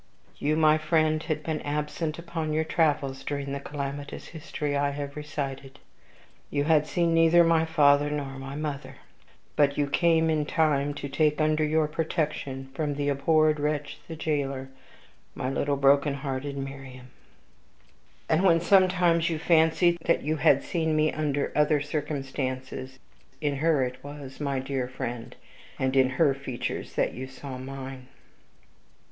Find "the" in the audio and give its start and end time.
3.51-3.59, 12.95-13.09, 14.07-14.15